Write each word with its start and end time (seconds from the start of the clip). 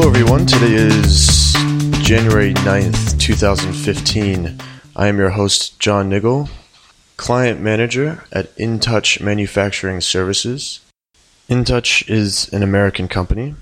Hello, 0.00 0.10
everyone. 0.10 0.46
Today 0.46 0.74
is 0.74 1.52
January 2.04 2.54
9th, 2.54 3.18
2015. 3.18 4.56
I 4.94 5.08
am 5.08 5.18
your 5.18 5.30
host, 5.30 5.80
John 5.80 6.08
Niggle, 6.08 6.48
client 7.16 7.60
manager 7.60 8.22
at 8.30 8.54
InTouch 8.58 9.20
Manufacturing 9.20 10.00
Services. 10.00 10.78
InTouch 11.48 12.08
is 12.08 12.48
an 12.52 12.62
American 12.62 13.08
company 13.08 13.56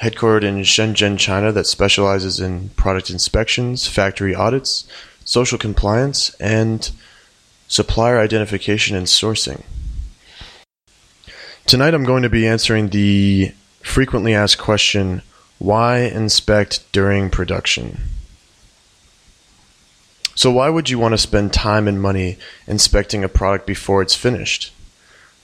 headquartered 0.00 0.44
in 0.44 0.60
Shenzhen, 0.60 1.18
China, 1.18 1.50
that 1.50 1.66
specializes 1.66 2.38
in 2.38 2.68
product 2.76 3.10
inspections, 3.10 3.88
factory 3.88 4.36
audits, 4.36 4.86
social 5.24 5.58
compliance, 5.58 6.32
and 6.34 6.92
supplier 7.66 8.20
identification 8.20 8.94
and 8.94 9.08
sourcing. 9.08 9.64
Tonight 11.66 11.92
I'm 11.92 12.04
going 12.04 12.22
to 12.22 12.30
be 12.30 12.46
answering 12.46 12.90
the 12.90 13.52
frequently 13.82 14.32
asked 14.32 14.58
question 14.58 15.22
why 15.60 15.98
inspect 15.98 16.90
during 16.90 17.30
production? 17.30 18.00
So, 20.34 20.50
why 20.50 20.68
would 20.68 20.90
you 20.90 20.98
want 20.98 21.12
to 21.12 21.18
spend 21.18 21.52
time 21.52 21.86
and 21.86 22.02
money 22.02 22.36
inspecting 22.66 23.22
a 23.22 23.28
product 23.28 23.64
before 23.64 24.02
it's 24.02 24.16
finished? 24.16 24.72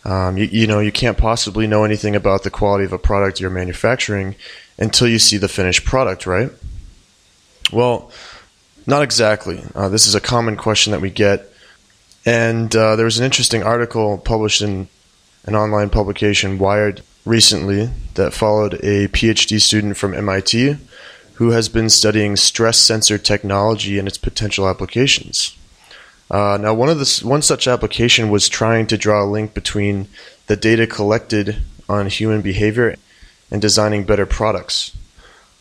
Um, 0.05 0.37
you, 0.37 0.47
you 0.47 0.67
know, 0.67 0.81
you 0.81 0.91
can't 0.91 1.17
possibly 1.17 1.69
know 1.69 1.85
anything 1.85 2.17
about 2.17 2.43
the 2.43 2.51
quality 2.51 2.85
of 2.85 2.93
a 2.93 2.99
product 2.99 3.39
you're 3.39 3.51
manufacturing 3.51 4.35
until 4.77 5.07
you 5.07 5.21
see 5.21 5.37
the 5.37 5.49
finished 5.49 5.85
product, 5.85 6.27
right? 6.27 6.51
Well, 7.73 8.11
not 8.85 9.03
exactly. 9.03 9.63
Uh, 9.75 9.89
this 9.89 10.09
is 10.09 10.17
a 10.17 10.21
common 10.21 10.57
question 10.57 10.91
that 10.91 11.01
we 11.01 11.11
get 11.11 11.53
and 12.27 12.75
uh, 12.75 12.97
there 12.97 13.05
was 13.05 13.21
an 13.21 13.25
interesting 13.25 13.63
article 13.63 14.19
published 14.19 14.61
in 14.61 14.89
an 15.45 15.55
online 15.55 15.91
publication, 15.91 16.59
Wired, 16.59 17.03
recently 17.27 17.91
that 18.15 18.33
followed 18.33 18.75
a 18.75 19.09
PhD 19.09 19.61
student 19.61 19.99
from 19.99 20.15
MIT 20.15 20.77
who 21.35 21.51
has 21.51 21.69
been 21.69 21.91
studying 21.91 22.37
stress 22.37 22.79
sensor 22.79 23.19
technology 23.19 23.99
and 23.99 24.09
its 24.09 24.17
potential 24.17 24.67
applications. 24.67 25.55
Uh, 26.31 26.57
now, 26.59 26.73
one 26.73 26.89
of 26.89 26.99
the 26.99 27.21
one 27.25 27.43
such 27.43 27.69
application 27.69 28.31
was 28.31 28.49
trying 28.49 28.87
to 28.87 28.97
draw 28.97 29.23
a 29.23 29.29
link 29.29 29.53
between 29.53 30.09
the 30.47 30.57
data 30.57 30.87
collected 30.87 31.63
on 31.89 32.07
human 32.07 32.41
behavior 32.41 32.97
and 33.51 33.61
designing 33.61 34.05
better 34.05 34.27
products. 34.27 34.97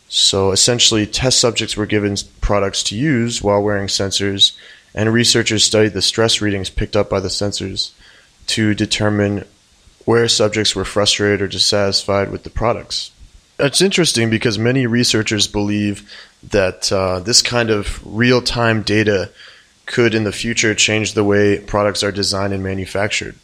So, 0.08 0.52
essentially, 0.52 1.06
test 1.06 1.38
subjects 1.38 1.76
were 1.76 1.86
given 1.86 2.16
products 2.40 2.82
to 2.84 2.96
use 2.96 3.42
while 3.42 3.62
wearing 3.62 3.88
sensors 3.88 4.56
and 4.94 5.12
researchers 5.12 5.62
studied 5.62 5.92
the 5.92 6.02
stress 6.02 6.40
readings 6.40 6.70
picked 6.70 6.96
up 6.96 7.10
by 7.10 7.20
the 7.20 7.28
sensors 7.28 7.90
to 8.46 8.74
determine 8.74 9.44
where 10.06 10.28
subjects 10.28 10.74
were 10.74 10.84
frustrated 10.84 11.42
or 11.42 11.48
dissatisfied 11.48 12.30
with 12.30 12.44
the 12.44 12.50
products. 12.50 13.10
It's 13.58 13.82
interesting 13.82 14.30
because 14.30 14.58
many 14.58 14.86
researchers 14.86 15.46
believe 15.46 16.10
that 16.42 16.90
uh, 16.92 17.20
this 17.20 17.42
kind 17.42 17.70
of 17.70 18.00
real 18.06 18.40
time 18.40 18.82
data 18.82 19.30
could 19.84 20.14
in 20.14 20.24
the 20.24 20.32
future 20.32 20.74
change 20.74 21.12
the 21.12 21.24
way 21.24 21.58
products 21.58 22.02
are 22.02 22.12
designed 22.12 22.52
and 22.52 22.62
manufactured. 22.62 23.34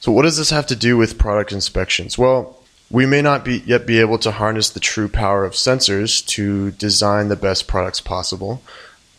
So, 0.00 0.10
what 0.12 0.22
does 0.22 0.36
this 0.36 0.50
have 0.50 0.66
to 0.68 0.76
do 0.76 0.96
with 0.96 1.18
product 1.18 1.52
inspections? 1.52 2.18
Well, 2.18 2.56
we 2.90 3.06
may 3.06 3.22
not 3.22 3.44
be 3.44 3.58
yet 3.66 3.86
be 3.86 4.00
able 4.00 4.18
to 4.18 4.30
harness 4.32 4.70
the 4.70 4.80
true 4.80 5.08
power 5.08 5.44
of 5.44 5.52
sensors 5.52 6.24
to 6.28 6.72
design 6.72 7.28
the 7.28 7.36
best 7.36 7.68
products 7.68 8.00
possible, 8.00 8.62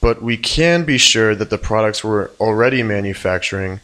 but 0.02 0.22
we 0.22 0.36
can 0.36 0.83
be 0.83 0.98
sure 0.98 1.36
that 1.36 1.50
the 1.50 1.58
products 1.58 2.04
we're 2.04 2.30
already 2.39 2.81
manufacturing 2.83 3.80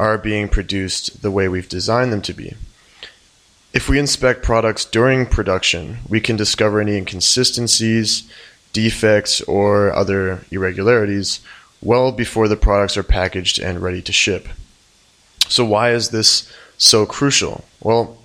are 0.00 0.16
being 0.16 0.48
produced 0.48 1.20
the 1.20 1.30
way 1.30 1.46
we've 1.46 1.68
designed 1.68 2.10
them 2.10 2.22
to 2.22 2.32
be. 2.32 2.54
If 3.74 3.86
we 3.86 3.98
inspect 3.98 4.42
products 4.42 4.86
during 4.86 5.26
production, 5.26 5.98
we 6.08 6.20
can 6.20 6.36
discover 6.36 6.80
any 6.80 6.96
inconsistencies, 6.96 8.28
defects, 8.72 9.42
or 9.42 9.92
other 9.92 10.40
irregularities 10.50 11.40
well 11.82 12.12
before 12.12 12.48
the 12.48 12.56
products 12.56 12.96
are 12.96 13.02
packaged 13.02 13.58
and 13.58 13.82
ready 13.82 14.00
to 14.00 14.12
ship. 14.12 14.48
So, 15.48 15.66
why 15.66 15.92
is 15.92 16.08
this 16.08 16.50
so 16.78 17.04
crucial? 17.04 17.64
Well, 17.82 18.16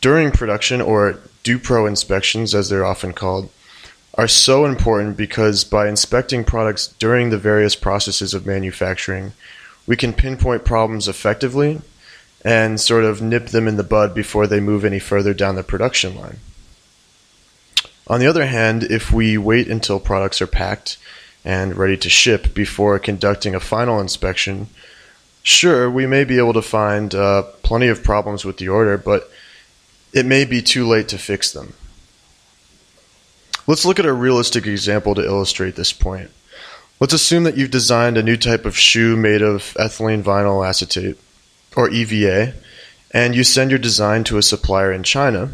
during 0.00 0.32
production, 0.32 0.80
or 0.80 1.20
DUPRO 1.44 1.86
inspections 1.86 2.52
as 2.52 2.68
they're 2.68 2.84
often 2.84 3.12
called, 3.12 3.48
are 4.14 4.28
so 4.28 4.64
important 4.64 5.16
because 5.16 5.62
by 5.62 5.88
inspecting 5.88 6.42
products 6.42 6.88
during 6.98 7.30
the 7.30 7.38
various 7.38 7.76
processes 7.76 8.34
of 8.34 8.44
manufacturing, 8.44 9.32
we 9.86 9.96
can 9.96 10.12
pinpoint 10.12 10.64
problems 10.64 11.08
effectively 11.08 11.80
and 12.44 12.80
sort 12.80 13.04
of 13.04 13.22
nip 13.22 13.46
them 13.48 13.68
in 13.68 13.76
the 13.76 13.82
bud 13.82 14.14
before 14.14 14.46
they 14.46 14.60
move 14.60 14.84
any 14.84 14.98
further 14.98 15.32
down 15.32 15.54
the 15.54 15.62
production 15.62 16.16
line. 16.16 16.38
On 18.08 18.20
the 18.20 18.26
other 18.26 18.46
hand, 18.46 18.82
if 18.84 19.12
we 19.12 19.38
wait 19.38 19.68
until 19.68 20.00
products 20.00 20.42
are 20.42 20.46
packed 20.46 20.98
and 21.44 21.76
ready 21.76 21.96
to 21.96 22.10
ship 22.10 22.52
before 22.54 22.98
conducting 22.98 23.54
a 23.54 23.60
final 23.60 24.00
inspection, 24.00 24.68
sure, 25.42 25.90
we 25.90 26.06
may 26.06 26.24
be 26.24 26.38
able 26.38 26.52
to 26.52 26.62
find 26.62 27.14
uh, 27.14 27.42
plenty 27.62 27.88
of 27.88 28.02
problems 28.02 28.44
with 28.44 28.58
the 28.58 28.68
order, 28.68 28.98
but 28.98 29.30
it 30.12 30.26
may 30.26 30.44
be 30.44 30.60
too 30.62 30.86
late 30.86 31.08
to 31.08 31.18
fix 31.18 31.52
them. 31.52 31.74
Let's 33.66 33.84
look 33.84 34.00
at 34.00 34.06
a 34.06 34.12
realistic 34.12 34.66
example 34.66 35.14
to 35.14 35.24
illustrate 35.24 35.76
this 35.76 35.92
point. 35.92 36.30
Let's 37.02 37.14
assume 37.14 37.42
that 37.42 37.56
you've 37.56 37.72
designed 37.72 38.16
a 38.16 38.22
new 38.22 38.36
type 38.36 38.64
of 38.64 38.78
shoe 38.78 39.16
made 39.16 39.42
of 39.42 39.74
ethylene 39.76 40.22
vinyl 40.22 40.64
acetate, 40.64 41.18
or 41.74 41.90
EVA, 41.90 42.54
and 43.10 43.34
you 43.34 43.42
send 43.42 43.72
your 43.72 43.80
design 43.80 44.22
to 44.22 44.38
a 44.38 44.42
supplier 44.42 44.92
in 44.92 45.02
China, 45.02 45.50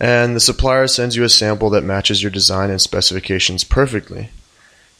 and 0.00 0.34
the 0.34 0.40
supplier 0.40 0.88
sends 0.88 1.14
you 1.14 1.22
a 1.22 1.28
sample 1.28 1.70
that 1.70 1.84
matches 1.84 2.20
your 2.20 2.32
design 2.32 2.70
and 2.70 2.80
specifications 2.80 3.62
perfectly. 3.62 4.30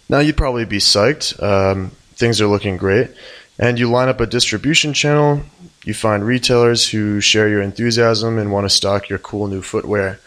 Now 0.08 0.20
you'd 0.20 0.36
probably 0.36 0.64
be 0.64 0.78
psyched, 0.78 1.42
um, 1.42 1.90
things 2.14 2.40
are 2.40 2.46
looking 2.46 2.76
great, 2.76 3.10
and 3.58 3.76
you 3.76 3.90
line 3.90 4.08
up 4.08 4.20
a 4.20 4.26
distribution 4.28 4.92
channel, 4.92 5.42
you 5.84 5.94
find 5.94 6.24
retailers 6.24 6.90
who 6.90 7.20
share 7.20 7.48
your 7.48 7.60
enthusiasm 7.60 8.38
and 8.38 8.52
want 8.52 8.66
to 8.66 8.70
stock 8.70 9.08
your 9.08 9.18
cool 9.18 9.48
new 9.48 9.62
footwear. 9.62 10.20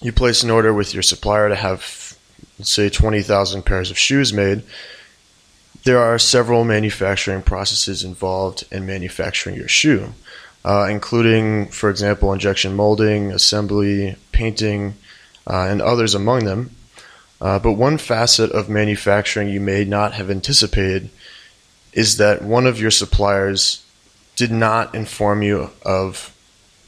You 0.00 0.10
place 0.10 0.42
an 0.42 0.48
order 0.50 0.72
with 0.72 0.94
your 0.94 1.02
supplier 1.02 1.50
to 1.50 1.54
have, 1.54 2.11
let's 2.58 2.72
say, 2.72 2.88
20,000 2.88 3.62
pairs 3.64 3.90
of 3.90 3.98
shoes 3.98 4.32
made, 4.32 4.62
there 5.84 5.98
are 5.98 6.18
several 6.18 6.64
manufacturing 6.64 7.42
processes 7.42 8.04
involved 8.04 8.64
in 8.70 8.86
manufacturing 8.86 9.56
your 9.56 9.68
shoe, 9.68 10.14
uh, 10.64 10.86
including, 10.88 11.66
for 11.68 11.90
example, 11.90 12.32
injection 12.32 12.74
molding, 12.74 13.32
assembly, 13.32 14.16
painting, 14.30 14.94
uh, 15.46 15.66
and 15.68 15.82
others 15.82 16.14
among 16.14 16.44
them. 16.44 16.70
Uh, 17.40 17.58
but 17.58 17.72
one 17.72 17.98
facet 17.98 18.52
of 18.52 18.68
manufacturing 18.68 19.48
you 19.48 19.60
may 19.60 19.84
not 19.84 20.12
have 20.12 20.30
anticipated 20.30 21.10
is 21.92 22.16
that 22.18 22.42
one 22.42 22.66
of 22.66 22.80
your 22.80 22.90
suppliers 22.90 23.84
did 24.36 24.52
not 24.52 24.94
inform 24.94 25.42
you 25.42 25.70
of 25.84 26.34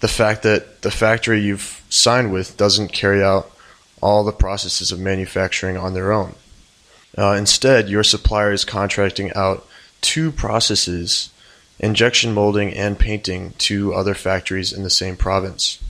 the 0.01 0.09
fact 0.09 0.43
that 0.45 0.83
the 0.83 0.91
factory 0.91 1.41
you've 1.41 1.83
signed 1.89 2.33
with 2.33 2.57
doesn't 2.57 2.93
carry 2.93 3.23
out 3.23 3.51
all 4.04 4.22
the 4.22 4.32
processes 4.32 4.92
of 4.92 5.00
manufacturing 5.00 5.78
on 5.78 5.94
their 5.94 6.12
own. 6.12 6.34
Uh, 7.16 7.32
instead, 7.32 7.88
your 7.88 8.04
supplier 8.04 8.53
is 8.53 8.62
contracting 8.62 9.32
out 9.34 9.66
two 10.03 10.31
processes, 10.31 11.31
injection 11.78 12.34
molding 12.34 12.70
and 12.75 12.98
painting, 12.98 13.54
to 13.56 13.94
other 13.94 14.12
factories 14.12 14.75
in 14.75 14.82
the 14.82 14.91
same 14.91 15.16
province. 15.16 15.82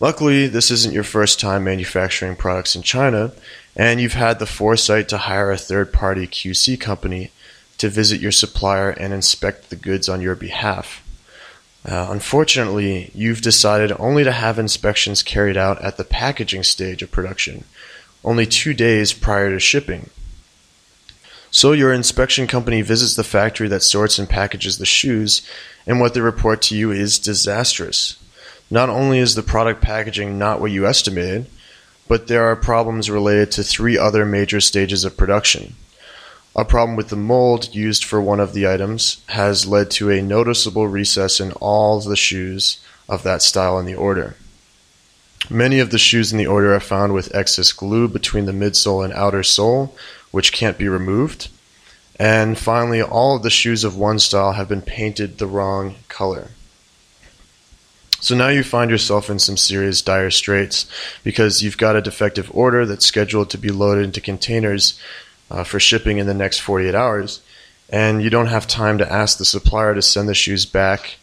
Luckily, 0.00 0.48
this 0.48 0.70
isn't 0.70 0.92
your 0.92 1.02
first 1.02 1.40
time 1.40 1.64
manufacturing 1.64 2.36
products 2.36 2.76
in 2.76 2.82
China, 2.82 3.32
and 3.74 4.02
you've 4.02 4.12
had 4.12 4.38
the 4.38 4.44
foresight 4.44 5.08
to 5.08 5.16
hire 5.16 5.50
a 5.50 5.56
third 5.56 5.94
party 5.94 6.26
QC 6.26 6.78
company 6.78 7.30
to 7.78 7.88
visit 7.88 8.20
your 8.20 8.32
supplier 8.32 8.90
and 8.90 9.14
inspect 9.14 9.70
the 9.70 9.76
goods 9.76 10.10
on 10.10 10.20
your 10.20 10.34
behalf. 10.34 11.02
Uh, 11.84 12.08
unfortunately, 12.10 13.10
you've 13.14 13.40
decided 13.40 13.92
only 13.98 14.24
to 14.24 14.32
have 14.32 14.58
inspections 14.58 15.22
carried 15.22 15.56
out 15.56 15.80
at 15.80 15.96
the 15.96 16.04
packaging 16.04 16.62
stage 16.62 17.02
of 17.02 17.10
production, 17.10 17.64
only 18.24 18.46
two 18.46 18.74
days 18.74 19.12
prior 19.12 19.50
to 19.50 19.60
shipping. 19.60 20.10
So 21.50 21.72
your 21.72 21.92
inspection 21.92 22.46
company 22.46 22.82
visits 22.82 23.14
the 23.14 23.24
factory 23.24 23.68
that 23.68 23.82
sorts 23.82 24.18
and 24.18 24.28
packages 24.28 24.78
the 24.78 24.84
shoes, 24.84 25.48
and 25.86 25.98
what 25.98 26.14
they 26.14 26.20
report 26.20 26.60
to 26.62 26.76
you 26.76 26.90
is 26.90 27.18
disastrous. 27.18 28.22
Not 28.70 28.90
only 28.90 29.18
is 29.18 29.34
the 29.34 29.42
product 29.42 29.80
packaging 29.80 30.38
not 30.38 30.60
what 30.60 30.72
you 30.72 30.86
estimated, 30.86 31.46
but 32.06 32.26
there 32.26 32.44
are 32.44 32.56
problems 32.56 33.08
related 33.08 33.50
to 33.52 33.62
three 33.62 33.96
other 33.96 34.26
major 34.26 34.60
stages 34.60 35.04
of 35.04 35.16
production. 35.16 35.74
A 36.56 36.64
problem 36.64 36.96
with 36.96 37.08
the 37.08 37.16
mold 37.16 37.74
used 37.74 38.04
for 38.04 38.20
one 38.20 38.40
of 38.40 38.52
the 38.52 38.66
items 38.66 39.22
has 39.28 39.66
led 39.66 39.90
to 39.92 40.10
a 40.10 40.22
noticeable 40.22 40.88
recess 40.88 41.40
in 41.40 41.52
all 41.52 42.00
the 42.00 42.16
shoes 42.16 42.80
of 43.08 43.22
that 43.22 43.42
style 43.42 43.78
in 43.78 43.86
the 43.86 43.94
order. 43.94 44.34
Many 45.50 45.78
of 45.78 45.90
the 45.90 45.98
shoes 45.98 46.32
in 46.32 46.38
the 46.38 46.46
order 46.46 46.74
are 46.74 46.80
found 46.80 47.14
with 47.14 47.34
excess 47.34 47.72
glue 47.72 48.08
between 48.08 48.46
the 48.46 48.52
midsole 48.52 49.04
and 49.04 49.12
outer 49.14 49.42
sole, 49.42 49.94
which 50.30 50.52
can't 50.52 50.76
be 50.76 50.88
removed. 50.88 51.48
And 52.18 52.58
finally, 52.58 53.00
all 53.00 53.36
of 53.36 53.42
the 53.42 53.50
shoes 53.50 53.84
of 53.84 53.96
one 53.96 54.18
style 54.18 54.52
have 54.52 54.68
been 54.68 54.82
painted 54.82 55.38
the 55.38 55.46
wrong 55.46 55.94
color. 56.08 56.48
So 58.20 58.34
now 58.34 58.48
you 58.48 58.64
find 58.64 58.90
yourself 58.90 59.30
in 59.30 59.38
some 59.38 59.56
serious 59.56 60.02
dire 60.02 60.30
straits 60.30 60.90
because 61.22 61.62
you've 61.62 61.78
got 61.78 61.94
a 61.94 62.02
defective 62.02 62.50
order 62.52 62.84
that's 62.84 63.06
scheduled 63.06 63.48
to 63.50 63.58
be 63.58 63.70
loaded 63.70 64.04
into 64.04 64.20
containers 64.20 65.00
uh, 65.50 65.64
for 65.64 65.80
shipping 65.80 66.18
in 66.18 66.26
the 66.26 66.34
next 66.34 66.58
48 66.60 66.94
hours, 66.94 67.40
and 67.88 68.22
you 68.22 68.30
don't 68.30 68.48
have 68.48 68.66
time 68.66 68.98
to 68.98 69.12
ask 69.12 69.38
the 69.38 69.44
supplier 69.44 69.94
to 69.94 70.02
send 70.02 70.28
the 70.28 70.34
shoes 70.34 70.66
back 70.66 71.16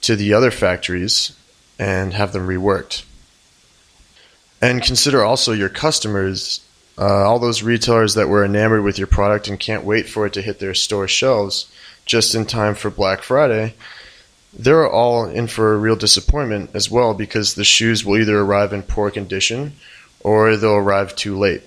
to 0.00 0.16
the 0.16 0.32
other 0.32 0.50
factories 0.50 1.36
and 1.78 2.12
have 2.12 2.32
them 2.32 2.46
reworked. 2.46 3.04
And 4.60 4.82
consider 4.82 5.22
also 5.22 5.52
your 5.52 5.68
customers, 5.68 6.60
uh, 6.96 7.24
all 7.24 7.38
those 7.38 7.62
retailers 7.62 8.14
that 8.14 8.28
were 8.28 8.44
enamored 8.44 8.84
with 8.84 8.98
your 8.98 9.06
product 9.06 9.48
and 9.48 9.58
can't 9.58 9.84
wait 9.84 10.08
for 10.08 10.26
it 10.26 10.32
to 10.34 10.42
hit 10.42 10.58
their 10.58 10.74
store 10.74 11.08
shelves 11.08 11.70
just 12.06 12.34
in 12.34 12.46
time 12.46 12.74
for 12.74 12.90
Black 12.90 13.22
Friday 13.22 13.74
they're 14.58 14.88
all 14.88 15.26
in 15.26 15.46
for 15.46 15.74
a 15.74 15.78
real 15.78 15.96
disappointment 15.96 16.70
as 16.74 16.90
well 16.90 17.14
because 17.14 17.54
the 17.54 17.64
shoes 17.64 18.04
will 18.04 18.18
either 18.18 18.38
arrive 18.38 18.72
in 18.72 18.82
poor 18.82 19.10
condition 19.10 19.74
or 20.20 20.56
they'll 20.56 20.74
arrive 20.74 21.14
too 21.16 21.36
late. 21.36 21.62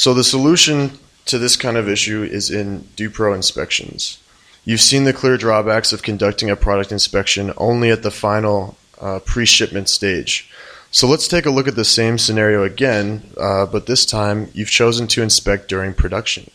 So 0.00 0.14
the 0.14 0.24
solution 0.24 0.92
to 1.26 1.36
this 1.36 1.56
kind 1.56 1.76
of 1.76 1.86
issue 1.86 2.22
is 2.22 2.50
in 2.50 2.88
DuPro 2.96 3.34
inspections. 3.34 4.18
You've 4.64 4.80
seen 4.80 5.04
the 5.04 5.12
clear 5.12 5.36
drawbacks 5.36 5.92
of 5.92 6.02
conducting 6.02 6.48
a 6.48 6.56
product 6.56 6.90
inspection 6.90 7.52
only 7.58 7.90
at 7.90 8.02
the 8.02 8.10
final 8.10 8.78
uh, 8.98 9.18
pre-shipment 9.18 9.90
stage. 9.90 10.50
So 10.90 11.06
let's 11.06 11.28
take 11.28 11.44
a 11.44 11.50
look 11.50 11.68
at 11.68 11.76
the 11.76 11.84
same 11.84 12.16
scenario 12.16 12.62
again, 12.62 13.30
uh, 13.36 13.66
but 13.66 13.84
this 13.84 14.06
time 14.06 14.50
you've 14.54 14.70
chosen 14.70 15.06
to 15.08 15.22
inspect 15.22 15.68
during 15.68 15.92
production. 15.92 16.50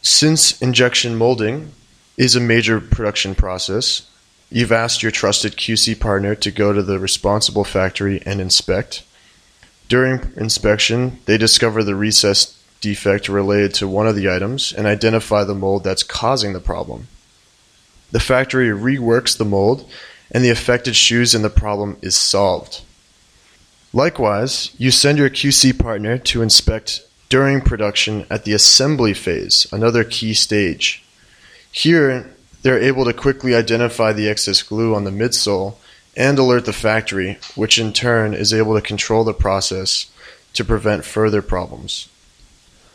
Since 0.00 0.58
injection 0.62 1.16
molding 1.16 1.72
is 2.16 2.34
a 2.34 2.40
major 2.40 2.80
production 2.80 3.34
process. 3.34 4.08
You've 4.50 4.72
asked 4.72 5.02
your 5.02 5.12
trusted 5.12 5.56
QC 5.56 6.00
partner 6.00 6.34
to 6.36 6.50
go 6.50 6.72
to 6.72 6.82
the 6.82 6.98
responsible 6.98 7.64
factory 7.64 8.22
and 8.24 8.40
inspect. 8.40 9.02
During 9.92 10.32
inspection, 10.38 11.18
they 11.26 11.36
discover 11.36 11.84
the 11.84 11.94
recess 11.94 12.58
defect 12.80 13.28
related 13.28 13.74
to 13.74 13.86
one 13.86 14.06
of 14.06 14.16
the 14.16 14.30
items 14.30 14.72
and 14.72 14.86
identify 14.86 15.44
the 15.44 15.54
mold 15.54 15.84
that's 15.84 16.02
causing 16.02 16.54
the 16.54 16.60
problem. 16.60 17.08
The 18.10 18.18
factory 18.18 18.68
reworks 18.68 19.36
the 19.36 19.44
mold, 19.44 19.86
and 20.30 20.42
the 20.42 20.48
affected 20.48 20.96
shoes 20.96 21.34
in 21.34 21.42
the 21.42 21.50
problem 21.50 21.98
is 22.00 22.16
solved. 22.16 22.80
Likewise, 23.92 24.74
you 24.78 24.90
send 24.90 25.18
your 25.18 25.28
QC 25.28 25.78
partner 25.78 26.16
to 26.16 26.40
inspect 26.40 27.02
during 27.28 27.60
production 27.60 28.24
at 28.30 28.46
the 28.46 28.54
assembly 28.54 29.12
phase, 29.12 29.66
another 29.72 30.04
key 30.04 30.32
stage. 30.32 31.04
Here, 31.70 32.34
they're 32.62 32.80
able 32.80 33.04
to 33.04 33.12
quickly 33.12 33.54
identify 33.54 34.14
the 34.14 34.30
excess 34.30 34.62
glue 34.62 34.94
on 34.94 35.04
the 35.04 35.10
midsole 35.10 35.74
and 36.16 36.38
alert 36.38 36.64
the 36.64 36.72
factory, 36.72 37.38
which 37.54 37.78
in 37.78 37.92
turn 37.92 38.34
is 38.34 38.52
able 38.52 38.74
to 38.74 38.82
control 38.82 39.24
the 39.24 39.32
process 39.32 40.10
to 40.52 40.64
prevent 40.64 41.04
further 41.04 41.42
problems. 41.42 42.08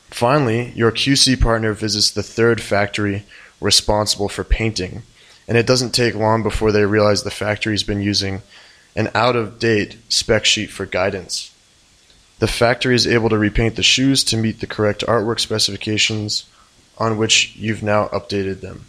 Finally, 0.09 0.71
your 0.75 0.91
QC 0.91 1.39
partner 1.41 1.73
visits 1.73 2.11
the 2.11 2.23
third 2.23 2.61
factory 2.61 3.23
responsible 3.59 4.29
for 4.29 4.43
painting, 4.43 5.03
and 5.47 5.57
it 5.57 5.67
doesn't 5.67 5.91
take 5.91 6.15
long 6.15 6.43
before 6.43 6.71
they 6.71 6.85
realize 6.85 7.23
the 7.23 7.31
factory's 7.31 7.83
been 7.83 8.01
using 8.01 8.41
an 8.95 9.09
out 9.13 9.35
of 9.35 9.59
date 9.59 9.97
spec 10.09 10.45
sheet 10.45 10.69
for 10.71 10.85
guidance. 10.85 11.53
The 12.39 12.47
factory 12.47 12.95
is 12.95 13.07
able 13.07 13.29
to 13.29 13.37
repaint 13.37 13.75
the 13.75 13.83
shoes 13.83 14.23
to 14.25 14.37
meet 14.37 14.59
the 14.59 14.67
correct 14.67 15.03
artwork 15.07 15.39
specifications 15.39 16.45
on 16.97 17.17
which 17.17 17.55
you've 17.55 17.83
now 17.83 18.07
updated 18.09 18.61
them. 18.61 18.85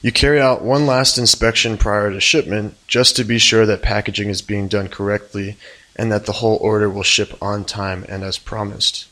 You 0.00 0.12
carry 0.12 0.40
out 0.40 0.62
one 0.62 0.86
last 0.86 1.18
inspection 1.18 1.76
prior 1.76 2.12
to 2.12 2.20
shipment 2.20 2.76
just 2.86 3.16
to 3.16 3.24
be 3.24 3.38
sure 3.38 3.66
that 3.66 3.82
packaging 3.82 4.28
is 4.28 4.42
being 4.42 4.68
done 4.68 4.88
correctly 4.88 5.56
and 5.96 6.12
that 6.12 6.26
the 6.26 6.34
whole 6.34 6.56
order 6.60 6.88
will 6.88 7.02
ship 7.02 7.36
on 7.42 7.64
time 7.64 8.04
and 8.08 8.22
as 8.22 8.38
promised. 8.38 9.08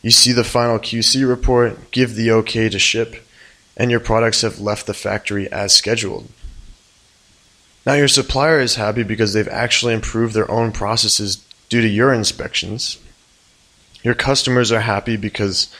You 0.00 0.12
see 0.12 0.32
the 0.32 0.44
final 0.44 0.78
QC 0.78 1.28
report, 1.28 1.90
give 1.90 2.14
the 2.14 2.30
OK 2.30 2.68
to 2.68 2.78
ship, 2.78 3.26
and 3.76 3.90
your 3.90 4.00
products 4.00 4.42
have 4.42 4.60
left 4.60 4.86
the 4.86 4.94
factory 4.94 5.50
as 5.50 5.74
scheduled. 5.74 6.28
Now, 7.84 7.94
your 7.94 8.08
supplier 8.08 8.60
is 8.60 8.76
happy 8.76 9.02
because 9.02 9.32
they've 9.32 9.48
actually 9.48 9.94
improved 9.94 10.34
their 10.34 10.50
own 10.50 10.70
processes 10.70 11.44
due 11.68 11.80
to 11.80 11.88
your 11.88 12.12
inspections. 12.12 12.98
Your 14.04 14.14
customers 14.14 14.70
are 14.70 14.80
happy 14.80 15.16
because 15.16 15.74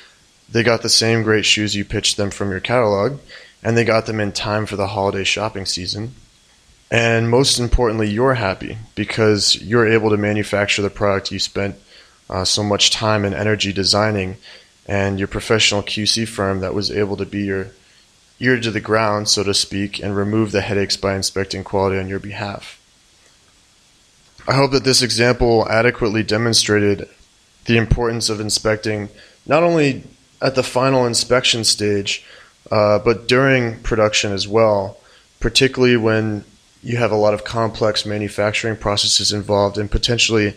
they 0.49 0.65
got 0.65 0.83
the 0.83 0.89
same 0.89 1.23
great 1.23 1.45
shoes 1.45 1.77
you 1.77 1.85
pitched 1.85 2.17
them 2.17 2.31
from 2.31 2.51
your 2.51 2.61
catalog, 2.61 3.19
and 3.63 3.77
they 3.77 3.85
got 3.85 4.07
them 4.07 4.21
in 4.21 4.33
time 4.33 4.67
for 4.67 4.77
the 4.77 4.89
holiday 4.89 5.25
shopping 5.25 5.67
season. 5.67 6.15
And 6.91 7.31
most 7.31 7.59
importantly, 7.59 8.11
you're 8.11 8.35
happy 8.35 8.77
because 8.95 9.57
you're 9.63 9.89
able 9.89 10.11
to 10.11 10.17
manufacture 10.17 10.83
the 10.83 10.91
product 10.91 11.33
you 11.33 11.39
spent 11.39 11.77
uh, 12.29 12.45
so 12.45 12.63
much 12.63 12.91
time 12.91 13.25
and 13.25 13.35
energy 13.35 13.73
designing, 13.73 14.37
and 14.87 15.19
your 15.19 15.29
professional 15.29 15.83
QC 15.83 16.27
firm 16.27 16.61
that 16.61 16.75
was 16.75 16.91
able 16.91 17.17
to 17.17 17.27
be 17.27 17.45
your 17.45 17.69
ear 18.41 18.59
to 18.61 18.71
the 18.71 18.81
ground, 18.81 19.29
so 19.29 19.43
to 19.43 19.55
speak, 19.55 20.03
and 20.03 20.17
remove 20.17 20.51
the 20.51 20.61
headaches 20.61 20.97
by 20.97 21.15
inspecting 21.15 21.63
quality 21.63 21.99
on 21.99 22.09
your 22.09 22.19
behalf. 22.19 22.81
I 24.49 24.55
hope 24.55 24.73
that 24.73 24.85
this 24.85 25.03
example 25.03 25.69
adequately 25.69 26.25
demonstrated 26.25 27.09
the 27.67 27.77
importance 27.77 28.29
of 28.29 28.41
inspecting 28.41 29.09
not 29.47 29.63
only 29.63 30.03
at 30.41 30.57
the 30.57 30.65
final 30.65 31.07
inspection 31.07 31.63
stage, 31.63 32.25
uh, 32.71 32.99
but 32.99 33.29
during 33.29 33.81
production 33.83 34.33
as 34.33 34.47
well, 34.47 34.99
particularly 35.41 35.97
when 35.97 36.45
you 36.83 36.97
have 36.97 37.13
a 37.13 37.17
lot 37.17 37.35
of 37.35 37.45
complex 37.45 38.07
manufacturing 38.07 38.77
processes 38.77 39.33
involved 39.33 39.79
and 39.79 39.91
potentially 39.91 40.55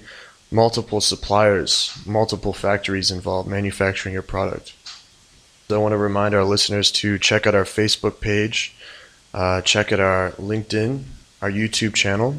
multiple 0.52 1.02
suppliers, 1.02 1.98
multiple 2.06 2.54
factories 2.54 3.10
involved 3.12 3.50
manufacturing 3.50 4.13
your 4.13 4.22
product. 4.22 4.74
So 5.68 5.75
I 5.75 5.80
want 5.81 5.94
to 5.94 5.98
remind 5.98 6.36
our 6.36 6.44
listeners 6.44 6.92
to 6.94 7.18
check 7.18 7.48
out 7.48 7.56
our 7.56 7.63
Facebook 7.63 8.22
page, 8.22 8.75
uh, 9.34 9.62
check 9.62 9.92
out 9.92 10.00
our 10.00 10.30
LinkedIn, 10.31 11.04
our 11.42 11.51
YouTube 11.51 11.96
channel, 11.96 12.36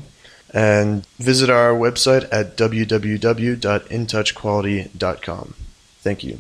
and 0.55 1.05
visit 1.19 1.51
our 1.51 1.73
website 1.73 2.29
at 2.31 2.57
www.intouchquality.com. 2.57 5.55
Thank 6.01 6.25
you. 6.25 6.39